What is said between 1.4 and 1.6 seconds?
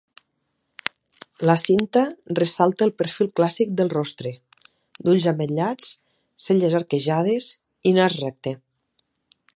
La